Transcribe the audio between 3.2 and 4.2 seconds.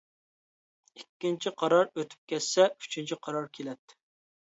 قارار كېلەتتى.